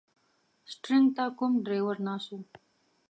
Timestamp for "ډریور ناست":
1.65-2.29